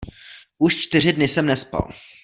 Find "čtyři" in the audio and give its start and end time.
0.77-1.13